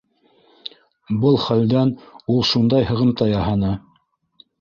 [1.25, 1.91] Был хәлдән
[2.37, 3.71] ул шундай һығымта яһаны.